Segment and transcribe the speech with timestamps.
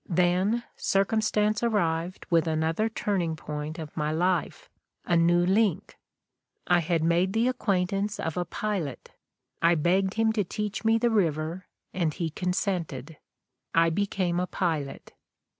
[0.21, 4.67] Then Circumstance arrived with another turning point of my life—
[5.05, 5.95] a new link....
[6.65, 9.11] I had made the acquaintance of a pilot.
[9.61, 13.17] I begged him to teach me the river, and he consented.
[13.75, 15.13] I became a pilot."